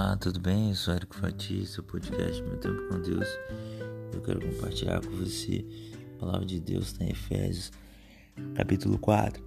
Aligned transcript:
Olá, 0.00 0.16
tudo 0.16 0.38
bem? 0.38 0.68
Eu 0.68 0.76
sou 0.76 0.94
Eric 0.94 1.16
Fati, 1.16 1.66
seu 1.66 1.82
podcast 1.82 2.40
Meu 2.44 2.56
Tempo 2.56 2.86
com 2.86 3.00
Deus. 3.00 3.26
Eu 4.14 4.20
quero 4.22 4.40
compartilhar 4.40 5.04
com 5.04 5.10
você 5.10 5.66
a 6.14 6.20
palavra 6.20 6.46
de 6.46 6.60
Deus 6.60 6.94
em 7.00 7.10
Efésios, 7.10 7.72
capítulo 8.54 8.96
4, 8.96 9.44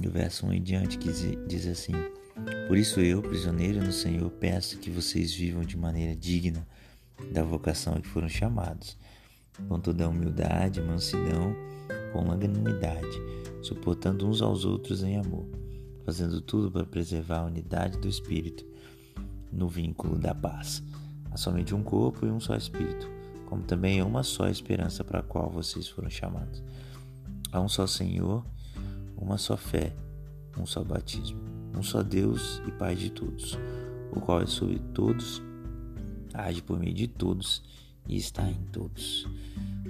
do 0.00 0.10
verso 0.10 0.46
1 0.46 0.54
em 0.54 0.62
diante, 0.62 0.96
que 0.96 1.12
diz 1.46 1.66
assim: 1.66 1.92
Por 2.66 2.78
isso 2.78 2.98
eu, 3.00 3.20
prisioneiro 3.20 3.84
no 3.84 3.92
Senhor, 3.92 4.30
peço 4.30 4.78
que 4.78 4.88
vocês 4.88 5.34
vivam 5.34 5.64
de 5.64 5.76
maneira 5.76 6.16
digna 6.16 6.66
da 7.30 7.42
vocação 7.42 7.96
a 7.96 8.00
que 8.00 8.08
foram 8.08 8.28
chamados, 8.28 8.96
com 9.68 9.78
toda 9.78 10.08
humildade, 10.08 10.80
mansidão, 10.80 11.54
com 12.14 12.24
magnanimidade, 12.24 13.20
suportando 13.60 14.26
uns 14.26 14.40
aos 14.40 14.64
outros 14.64 15.02
em 15.02 15.18
amor, 15.18 15.46
fazendo 16.06 16.40
tudo 16.40 16.70
para 16.72 16.86
preservar 16.86 17.40
a 17.40 17.46
unidade 17.46 17.98
do 17.98 18.08
Espírito 18.08 18.69
no 19.52 19.68
vínculo 19.68 20.18
da 20.18 20.34
paz. 20.34 20.82
Há 21.30 21.36
somente 21.36 21.74
um 21.74 21.82
corpo 21.82 22.26
e 22.26 22.30
um 22.30 22.40
só 22.40 22.56
Espírito, 22.56 23.08
como 23.46 23.62
também 23.62 23.98
é 23.98 24.04
uma 24.04 24.22
só 24.22 24.48
esperança 24.48 25.04
para 25.04 25.20
a 25.20 25.22
qual 25.22 25.50
vocês 25.50 25.88
foram 25.88 26.10
chamados. 26.10 26.62
Há 27.52 27.60
um 27.60 27.68
só 27.68 27.86
Senhor, 27.86 28.44
uma 29.16 29.38
só 29.38 29.56
fé, 29.56 29.92
um 30.58 30.66
só 30.66 30.82
batismo, 30.82 31.40
um 31.76 31.82
só 31.82 32.02
Deus 32.02 32.62
e 32.66 32.70
Pai 32.72 32.94
de 32.94 33.10
todos, 33.10 33.58
o 34.12 34.20
qual 34.20 34.42
é 34.42 34.46
sobre 34.46 34.78
todos, 34.94 35.42
age 36.34 36.62
por 36.62 36.78
meio 36.78 36.94
de 36.94 37.06
todos 37.06 37.62
e 38.08 38.16
está 38.16 38.48
em 38.48 38.62
todos. 38.72 39.26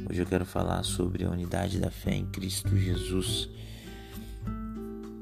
Hoje 0.09 0.21
eu 0.21 0.27
quero 0.27 0.45
falar 0.45 0.83
sobre 0.83 1.25
a 1.25 1.31
unidade 1.31 1.79
da 1.79 1.91
fé 1.91 2.15
em 2.15 2.27
Cristo 2.27 2.77
Jesus. 2.77 3.49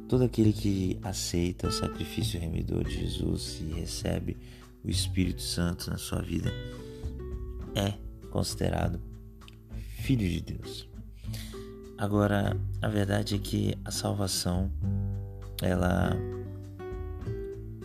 Todo 0.08 0.24
aquele 0.24 0.54
que 0.54 0.98
aceita 1.02 1.68
o 1.68 1.72
sacrifício 1.72 2.40
remidor 2.40 2.82
de 2.84 3.00
Jesus 3.00 3.60
e 3.60 3.78
recebe 3.78 4.38
o 4.82 4.88
Espírito 4.88 5.42
Santo 5.42 5.90
na 5.90 5.98
sua 5.98 6.22
vida 6.22 6.50
é 7.74 7.92
considerado 8.30 8.98
filho 10.00 10.26
de 10.26 10.40
Deus. 10.40 10.88
Agora, 11.98 12.56
a 12.80 12.88
verdade 12.88 13.34
é 13.34 13.38
que 13.38 13.76
a 13.84 13.90
salvação 13.90 14.72
ela 15.60 16.16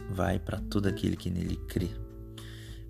vai 0.09 0.39
para 0.39 0.59
todo 0.59 0.87
aquele 0.87 1.17
que 1.17 1.29
nele 1.29 1.57
crê, 1.67 1.89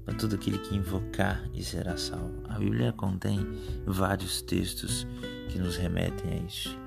para 0.05 0.13
todo 0.13 0.35
aquele 0.35 0.59
que 0.59 0.75
invocar 0.75 1.43
e 1.55 1.63
será 1.63 1.97
salvo. 1.97 2.43
A 2.49 2.59
Bíblia 2.59 2.93
contém 2.93 3.39
vários 3.85 4.43
textos 4.43 5.07
que 5.49 5.57
nos 5.57 5.75
remetem 5.75 6.33
a 6.33 6.35
isso. 6.45 6.82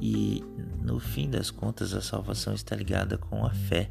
E 0.00 0.42
no 0.82 0.98
fim 0.98 1.28
das 1.28 1.50
contas, 1.50 1.92
a 1.92 2.00
salvação 2.00 2.54
está 2.54 2.74
ligada 2.74 3.18
com 3.18 3.44
a 3.44 3.50
fé 3.50 3.90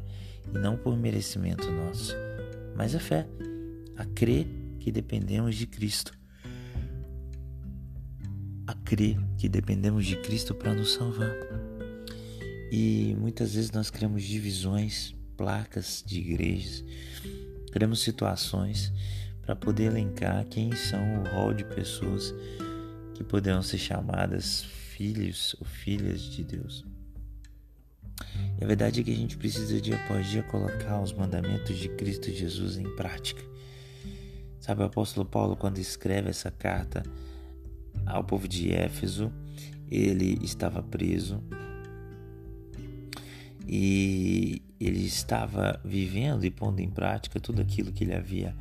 e 0.52 0.58
não 0.58 0.76
por 0.76 0.96
merecimento 0.96 1.70
nosso, 1.70 2.14
mas 2.74 2.94
a 2.94 3.00
fé, 3.00 3.28
a 3.96 4.04
crer 4.04 4.46
que 4.80 4.90
dependemos 4.90 5.54
de 5.56 5.66
Cristo, 5.66 6.12
a 8.66 8.74
crer 8.74 9.18
que 9.36 9.48
dependemos 9.48 10.06
de 10.06 10.16
Cristo 10.16 10.54
para 10.54 10.74
nos 10.74 10.94
salvar. 10.94 11.34
E 12.70 13.16
muitas 13.18 13.54
vezes 13.54 13.70
nós 13.70 13.90
criamos 13.90 14.22
divisões, 14.22 15.14
placas 15.36 16.02
de 16.06 16.18
igrejas, 16.18 16.84
criamos 17.70 18.00
situações 18.00 18.92
para 19.42 19.56
poder 19.56 19.84
elencar 19.84 20.44
quem 20.46 20.74
são 20.74 21.22
o 21.22 21.28
rol 21.28 21.54
de 21.54 21.64
pessoas 21.64 22.34
que 23.14 23.24
poderão 23.24 23.62
ser 23.62 23.78
chamadas 23.78 24.66
filhos 24.98 25.54
ou 25.60 25.64
filhas 25.64 26.22
de 26.22 26.42
Deus. 26.42 26.84
E 28.60 28.64
a 28.64 28.66
verdade 28.66 29.00
é 29.00 29.04
que 29.04 29.12
a 29.12 29.16
gente 29.16 29.36
precisa 29.36 29.80
dia 29.80 29.94
após 29.94 30.26
dia 30.26 30.42
colocar 30.42 31.00
os 31.00 31.12
mandamentos 31.12 31.78
de 31.78 31.88
Cristo 31.90 32.32
Jesus 32.32 32.76
em 32.76 32.96
prática. 32.96 33.40
Sabe, 34.58 34.82
o 34.82 34.86
apóstolo 34.86 35.24
Paulo, 35.24 35.56
quando 35.56 35.78
escreve 35.78 36.30
essa 36.30 36.50
carta 36.50 37.04
ao 38.04 38.24
povo 38.24 38.48
de 38.48 38.72
Éfeso, 38.72 39.32
ele 39.88 40.36
estava 40.42 40.82
preso 40.82 41.40
e 43.68 44.60
ele 44.80 45.06
estava 45.06 45.80
vivendo 45.84 46.44
e 46.44 46.50
pondo 46.50 46.80
em 46.80 46.90
prática 46.90 47.38
tudo 47.38 47.62
aquilo 47.62 47.92
que 47.92 48.02
ele 48.02 48.14
havia 48.14 48.52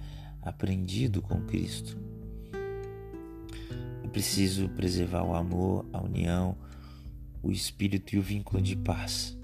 aprendido 0.43 1.19
com 1.19 1.41
Cristo. 1.47 1.97
É 4.07 4.09
preciso 4.09 4.69
preservar 4.69 5.21
o 5.21 5.35
amor, 5.35 5.85
a 5.91 6.01
união, 6.01 6.57
o 7.43 7.51
espírito 7.51 8.15
e 8.15 8.17
o 8.17 8.21
vínculo 8.21 8.63
de 8.63 8.73
paz 8.73 9.37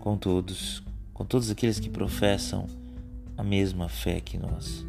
com 0.00 0.18
todos, 0.18 0.82
com 1.14 1.24
todos 1.24 1.48
aqueles 1.48 1.78
que 1.78 1.88
professam 1.88 2.66
a 3.36 3.44
mesma 3.44 3.88
fé 3.88 4.20
que 4.20 4.36
nós, 4.36 4.84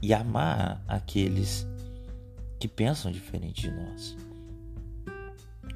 e 0.00 0.14
amar 0.14 0.82
aqueles 0.88 1.66
que 2.58 2.66
pensam 2.66 3.12
diferente 3.12 3.68
de 3.68 3.70
nós, 3.72 4.16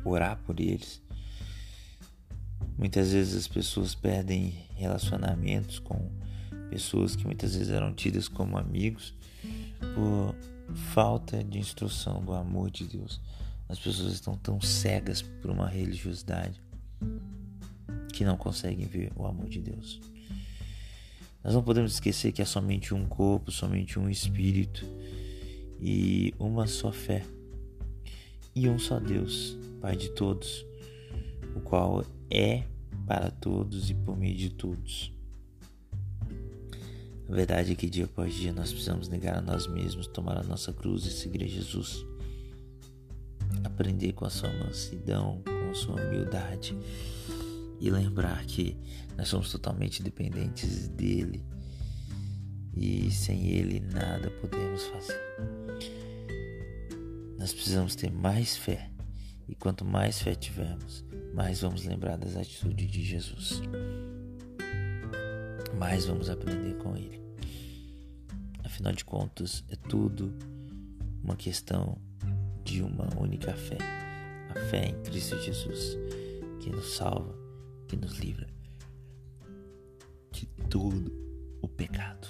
orar 0.06 0.38
por 0.38 0.58
eles. 0.58 1.02
Muitas 2.78 3.12
vezes 3.12 3.36
as 3.36 3.46
pessoas 3.46 3.94
perdem 3.94 4.54
relacionamentos 4.74 5.80
com 5.80 6.10
pessoas 6.70 7.14
que 7.14 7.26
muitas 7.26 7.54
vezes 7.54 7.68
eram 7.68 7.92
tidas 7.92 8.26
como 8.26 8.56
amigos 8.56 9.14
por 9.94 10.34
falta 10.74 11.42
de 11.42 11.58
instrução 11.58 12.24
do 12.24 12.32
amor 12.32 12.70
de 12.70 12.84
Deus. 12.84 13.20
As 13.68 13.78
pessoas 13.78 14.12
estão 14.12 14.36
tão 14.36 14.60
cegas 14.60 15.22
por 15.22 15.50
uma 15.50 15.68
religiosidade 15.68 16.60
que 18.12 18.24
não 18.24 18.36
conseguem 18.36 18.86
ver 18.86 19.12
o 19.16 19.26
amor 19.26 19.48
de 19.48 19.60
Deus. 19.60 20.00
Nós 21.42 21.54
não 21.54 21.62
podemos 21.62 21.92
esquecer 21.92 22.32
que 22.32 22.42
há 22.42 22.46
somente 22.46 22.94
um 22.94 23.06
corpo, 23.06 23.52
somente 23.52 23.98
um 23.98 24.08
espírito 24.08 24.84
e 25.80 26.34
uma 26.38 26.66
só 26.66 26.90
fé 26.90 27.24
e 28.54 28.68
um 28.68 28.78
só 28.78 28.98
Deus, 28.98 29.56
Pai 29.80 29.94
de 29.94 30.08
todos, 30.10 30.64
o 31.54 31.60
qual 31.60 32.04
é 32.30 32.64
para 33.06 33.30
todos 33.30 33.90
e 33.90 33.94
por 33.94 34.16
meio 34.16 34.36
de 34.36 34.50
todos. 34.50 35.15
A 37.28 37.34
verdade 37.34 37.72
é 37.72 37.74
que 37.74 37.90
dia 37.90 38.04
após 38.04 38.34
dia 38.34 38.52
nós 38.52 38.70
precisamos 38.70 39.08
negar 39.08 39.38
a 39.38 39.40
nós 39.40 39.66
mesmos, 39.66 40.06
tomar 40.06 40.38
a 40.38 40.44
nossa 40.44 40.72
cruz 40.72 41.04
e 41.06 41.10
seguir 41.10 41.46
Jesus. 41.48 42.06
Aprender 43.64 44.12
com 44.12 44.24
a 44.24 44.30
sua 44.30 44.52
mansidão, 44.52 45.42
com 45.44 45.70
a 45.70 45.74
sua 45.74 46.00
humildade 46.00 46.76
e 47.80 47.90
lembrar 47.90 48.44
que 48.46 48.76
nós 49.16 49.28
somos 49.28 49.50
totalmente 49.50 50.02
dependentes 50.02 50.88
dele 50.88 51.44
e 52.76 53.10
sem 53.10 53.48
ele 53.48 53.80
nada 53.80 54.30
podemos 54.30 54.84
fazer. 54.84 55.20
Nós 57.38 57.52
precisamos 57.52 57.96
ter 57.96 58.10
mais 58.10 58.56
fé 58.56 58.90
e 59.48 59.54
quanto 59.54 59.84
mais 59.84 60.20
fé 60.20 60.34
tivermos, 60.34 61.04
mais 61.34 61.60
vamos 61.60 61.84
lembrar 61.84 62.16
das 62.16 62.36
atitudes 62.36 62.90
de 62.90 63.02
Jesus 63.02 63.62
mais 65.74 66.06
vamos 66.06 66.28
aprender 66.30 66.76
com 66.76 66.96
ele. 66.96 67.20
Afinal 68.64 68.92
de 68.92 69.04
contas, 69.04 69.64
é 69.68 69.76
tudo 69.76 70.32
uma 71.22 71.36
questão 71.36 71.98
de 72.64 72.82
uma 72.82 73.08
única 73.18 73.52
fé, 73.54 73.78
a 74.50 74.54
fé 74.70 74.88
em 74.88 75.02
Cristo 75.02 75.38
Jesus, 75.40 75.96
que 76.60 76.70
nos 76.70 76.94
salva, 76.94 77.34
que 77.88 77.96
nos 77.96 78.18
livra 78.18 78.46
de 80.32 80.46
todo 80.68 81.12
o 81.62 81.68
pecado. 81.68 82.28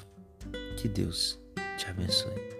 Que 0.76 0.88
Deus 0.88 1.38
te 1.78 1.86
abençoe. 1.86 2.55